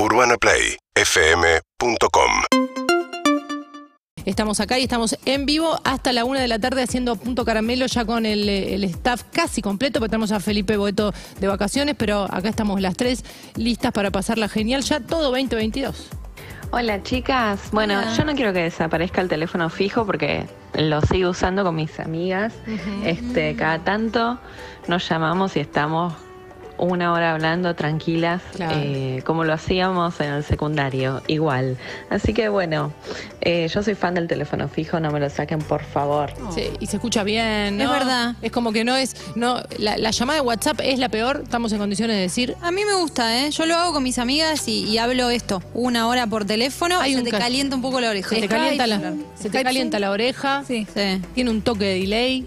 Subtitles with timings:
[0.00, 2.30] UrbanaPlayFM.com
[4.24, 7.86] Estamos acá y estamos en vivo hasta la una de la tarde haciendo punto caramelo
[7.86, 12.32] ya con el, el staff casi completo, porque tenemos a Felipe Boeto de vacaciones, pero
[12.32, 13.24] acá estamos las tres
[13.56, 16.10] listas para pasarla genial, ya todo 2022.
[16.70, 21.64] Hola chicas, bueno, yo no quiero que desaparezca el teléfono fijo porque lo sigo usando
[21.64, 22.54] con mis amigas.
[23.04, 24.38] Este, cada tanto
[24.86, 26.14] nos llamamos y estamos
[26.78, 28.76] una hora hablando tranquilas, Claro.
[28.78, 31.76] eh, como lo hacíamos en el secundario, igual.
[32.10, 32.92] Así que bueno,
[33.40, 36.30] eh, yo soy fan del teléfono fijo, no me lo saquen por favor.
[36.54, 37.84] Sí, y se escucha bien, ¿no?
[37.84, 38.34] Es verdad.
[38.42, 41.72] Es como que no es, no, la, la llamada de WhatsApp es la peor, estamos
[41.72, 43.50] en condiciones de decir, A mí me gusta, ¿eh?
[43.50, 47.12] Yo lo hago con mis amigas y, y hablo esto, una hora por teléfono, Hay
[47.12, 48.28] se un te ca- calienta un poco la oreja.
[48.30, 50.86] se te calienta la, se te calienta la oreja, Sí.
[50.94, 51.20] sí.
[51.34, 52.46] tiene un toque de delay,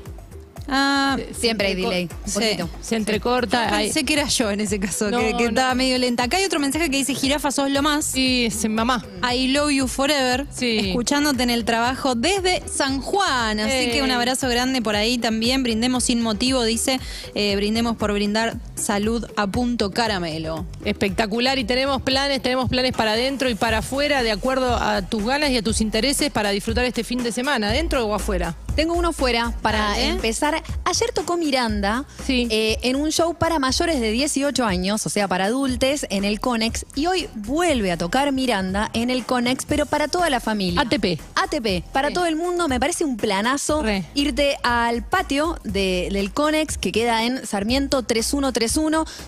[0.67, 2.09] Ah, Siempre hay delay.
[2.25, 2.33] Sí.
[2.33, 2.69] poquito.
[2.81, 5.49] se entrecorta, hay- Pensé que era yo en ese caso, No, que, que no.
[5.49, 6.23] estaba medio lenta.
[6.23, 8.15] Acá hay otro mensaje que dice, jirafa, sos lo más.
[8.15, 9.03] y se mamá.
[9.33, 10.45] I love you forever.
[10.52, 10.77] Sí.
[10.89, 13.59] Escuchándote en el trabajo desde San Juan.
[13.59, 13.91] Así Eh.
[13.91, 15.63] que un abrazo grande por ahí también.
[15.63, 16.99] Brindemos sin motivo, dice.
[17.36, 20.65] eh, brindemos por brindar salud a punto caramelo.
[20.83, 25.23] Espectacular y tenemos planes, tenemos planes para adentro y para afuera de acuerdo a tus
[25.25, 28.55] ganas y a tus intereses para disfrutar este fin de semana, adentro o afuera.
[28.75, 30.63] Tengo uno fuera para empezar.
[30.85, 32.47] Ayer tocó Miranda Sí.
[32.49, 36.39] eh, en un show para mayores de 18 años, o sea, para adultos, en el
[36.39, 36.85] Conex.
[36.95, 40.79] Y hoy vuelve a tocar Miranda en el Conex, pero para toda la familia.
[40.81, 41.19] ATP.
[41.35, 42.13] ATP, para Sí.
[42.13, 44.05] todo el mundo, me parece un planazo Re.
[44.15, 48.70] irte al patio de- del Conex que queda en Sarmiento 3131.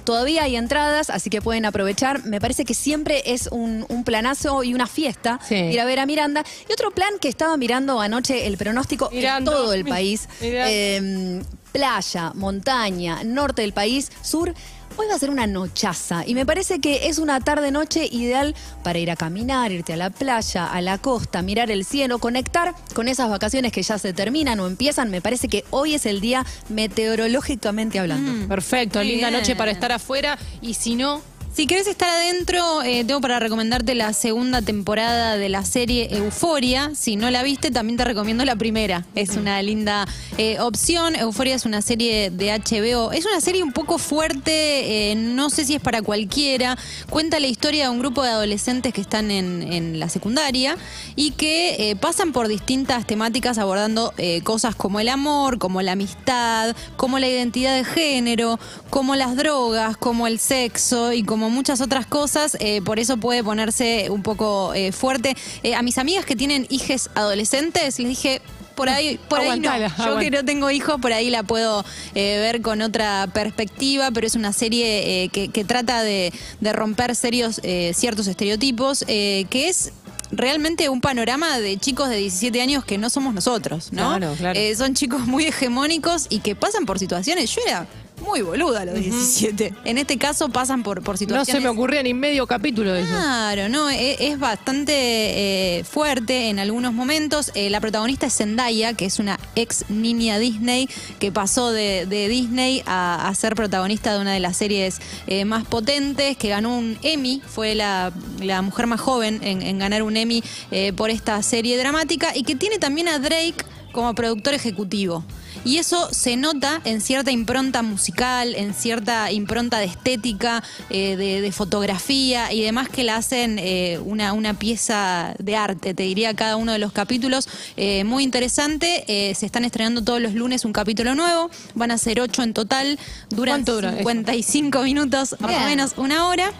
[0.03, 2.23] Todavía hay entradas, así que pueden aprovechar.
[2.25, 5.55] Me parece que siempre es un, un planazo y una fiesta Sí.
[5.55, 6.43] ir a ver a Miranda.
[6.69, 9.51] Y otro plan que estaba mirando anoche, el pronóstico Mirando.
[9.51, 10.27] en todo el país.
[10.41, 14.53] Eh, playa, montaña, norte del país, sur.
[14.95, 18.99] Hoy va a ser una nochaza y me parece que es una tarde-noche ideal para
[18.99, 23.07] ir a caminar, irte a la playa, a la costa, mirar el cielo, conectar con
[23.07, 25.09] esas vacaciones que ya se terminan o empiezan.
[25.09, 28.47] Me parece que hoy es el día meteorológicamente hablando.
[28.47, 29.39] Perfecto, Muy linda bien.
[29.39, 31.21] noche para estar afuera y si no,
[31.53, 36.89] Si querés estar adentro, eh, tengo para recomendarte la segunda temporada de la serie Euforia.
[36.95, 39.05] Si no la viste, también te recomiendo la primera.
[39.13, 40.07] Es una linda
[40.39, 41.15] eh, opción.
[41.15, 43.11] Euforia es una serie de HBO.
[43.11, 46.75] Es una serie un poco fuerte, eh, no sé si es para cualquiera.
[47.11, 50.75] Cuenta la historia de un grupo de adolescentes que están en, en la secundaria
[51.15, 54.11] y que eh, pasan por distintas temáticas abordando
[54.43, 58.59] cosas como el amor, como la amistad, como la identidad de género,
[58.89, 62.57] como las drogas, como el sexo y como muchas otras cosas.
[62.59, 65.35] eh, por eso puede ponerse un poco eh, fuerte.
[65.63, 68.41] Eh, a mis amigas que tienen hijes adolescentes les dije...
[68.75, 69.69] Por ahí, por ahí no.
[70.03, 74.25] Yo que no tengo hijos, por ahí la puedo eh, ver con otra perspectiva, pero
[74.25, 79.67] es una serie eh, que, que trata de, de romper serios, eh, ciertos estereotipos, que
[79.69, 79.91] es
[80.31, 84.17] realmente un panorama de chicos de 17 años que no somos nosotros, ¿no?
[84.17, 84.59] Claro, claro.
[84.75, 87.51] Son chicos muy hegemónicos y que pasan por situaciones.
[87.55, 87.85] Yo era
[88.21, 89.73] muy boluda a los 17.
[89.85, 91.61] En este caso pasan por, por no situaciones.
[91.61, 93.09] se me ocurría ni medio capítulo de eso.
[93.09, 97.51] Claro, no, e- es, bastante eh, fuerte en algunos momentos.
[97.55, 100.87] Eh, la protagonista es Zendaya, que es una ex niña Disney
[101.19, 105.45] que pasó de, de Disney a, a ser protagonista de una de las series eh,
[105.45, 110.03] más potentes, que ganó un Emmy, fue la, la mujer más joven en, en ganar
[110.03, 113.55] un Emmy eh, por esta serie dramática y que tiene también a Drake
[113.91, 115.23] como productor ejecutivo.
[115.65, 121.41] Y eso se nota en cierta impronta musical, en cierta impronta de estética, eh, de,
[121.41, 126.33] de fotografía y demás que la hacen eh, una, una pieza de arte, te diría
[126.33, 127.47] cada uno de los capítulos.
[127.77, 129.03] Eh, muy interesante.
[129.07, 131.49] Eh, se están estrenando todos los lunes un capítulo nuevo.
[131.75, 132.99] Van a ser ocho en total.
[133.29, 133.99] Duran ¿Cuánto dura eso?
[133.99, 136.51] 55 minutos, más o menos una hora.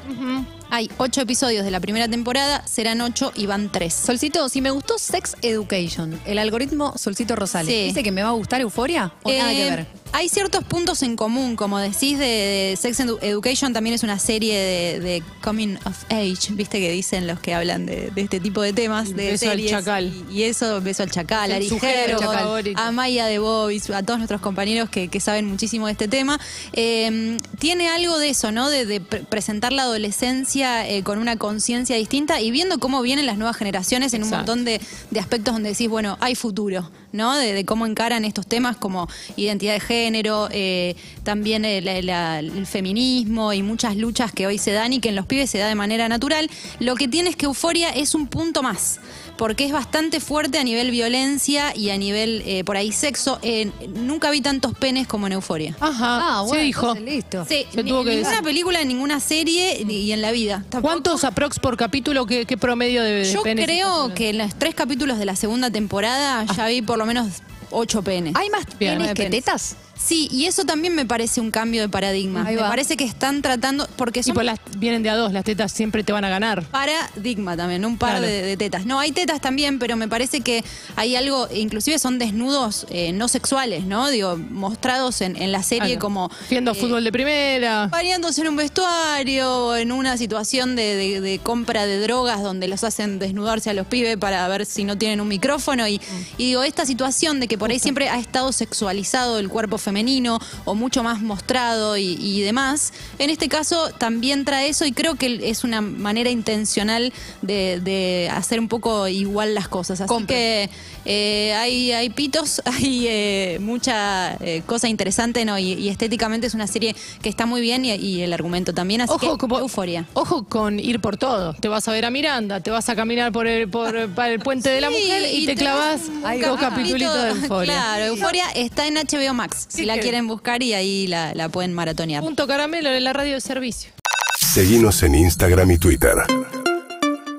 [0.76, 3.94] Hay ocho episodios de la primera temporada, serán ocho y van tres.
[3.94, 7.84] Solcito, si me gustó Sex Education, el algoritmo Solcito Rosales, Sí.
[7.84, 9.86] ¿dice que me va a gustar Euforia o nada que Eh, ver?
[10.16, 14.20] Hay ciertos puntos en común, como decís, de, de Sex Edu- Education también es una
[14.20, 18.40] serie de, de coming of age, viste que dicen los que hablan de, de este
[18.40, 19.72] tipo de temas, de Beso al series.
[19.72, 20.14] chacal.
[20.30, 22.80] Y, y eso, beso al chacal, a El Ari sujeto Gero, favorito.
[22.80, 26.40] a Maya de Boys, a todos nuestros compañeros que, que saben muchísimo de este tema.
[26.74, 28.70] Eh, tiene algo de eso, ¿no?
[28.70, 33.26] De, de pre- presentar la adolescencia eh, con una conciencia distinta y viendo cómo vienen
[33.26, 37.36] las nuevas generaciones en un montón de, de aspectos donde decís, bueno, hay futuro, ¿no?
[37.36, 40.03] De, de cómo encaran estos temas como identidad de género,
[40.52, 45.10] eh, también el, la- el feminismo y muchas luchas que hoy se dan y que
[45.10, 46.50] en los pibes se da de manera natural.
[46.80, 49.00] Lo que tiene es que Euforia es un punto más.
[49.38, 53.40] Porque es bastante fuerte a nivel violencia y a nivel, eh, por ahí, sexo.
[53.42, 55.76] Eh, nunca vi tantos penes como en Euforia.
[55.80, 56.94] Ajá, Ah, bueno, se dijo.
[56.96, 57.44] listo.
[57.50, 58.44] Sí, Se tuvo en que ninguna decir.
[58.44, 60.64] película, en ninguna serie ni- y en la vida.
[60.70, 60.82] Tampoco.
[60.84, 62.28] ¿Cuántos aprox por capítulo?
[62.28, 65.36] ¿Qué, qué promedio de, de Yo penes creo que en los tres capítulos de la
[65.36, 67.28] segunda temporada ya vi por lo menos
[67.72, 68.36] ocho penes.
[68.36, 69.00] ¿Hay más Bien.
[69.00, 69.44] penes que Penes.
[69.46, 69.76] tetas?
[69.96, 72.44] Sí, y eso también me parece un cambio de paradigma.
[72.44, 75.44] Me parece que están tratando, porque Y son pues las, vienen de a dos, las
[75.46, 76.64] tetas siempre te van a ganar.
[76.64, 78.26] paradigma también, un par Claro.
[78.28, 78.86] de, de tetas.
[78.86, 80.64] No, hay tetas también, pero me parece que
[80.96, 84.10] hay algo, inclusive son desnudos eh, no sexuales, ¿no?
[84.10, 86.00] Digo, mostrados en, en la serie Claro.
[86.02, 86.32] como...
[86.50, 87.88] Viendo eh, fútbol de primera.
[87.88, 92.84] Bañándose en un vestuario en una situación de, de- de compra de drogas donde los
[92.84, 95.88] hacen desnudarse a los pibes para ver si no tienen un micrófono.
[95.88, 96.02] Y,
[96.38, 100.40] y digo, esta situación de que por ahí siempre ha estado sexualizado el cuerpo femenino
[100.66, 105.16] o mucho más mostrado y, y demás, en este caso también trae eso y creo
[105.16, 110.02] que es una manera intencional de, de hacer un poco igual las cosas.
[110.02, 110.70] Así que
[111.06, 115.60] eh, hay, hay pitos, hay eh, mucha eh, cosa interesante, ¿no?
[115.60, 119.02] Y, y estéticamente es una serie que está muy bien y, y el argumento también,
[119.02, 120.06] así Ojo, que como- euforia.
[120.14, 121.54] ojo con ir por todo.
[121.54, 124.40] Te vas a ver a Miranda, te vas a caminar por el, por, para el
[124.40, 126.60] puente de la mujer y, te clavas dos va.
[126.60, 127.74] capitulitos de euforia.
[127.74, 131.50] Claro, Euforia está en HBO Max, si ¿Qué la quieren buscar y ahí la, la
[131.50, 132.22] pueden maratonear.
[132.22, 133.92] Punto caramelo en la radio de servicio.
[134.40, 136.14] Seguinos en Instagram y Twitter.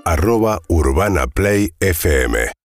[0.05, 2.47] Arroba Urbana Play FM.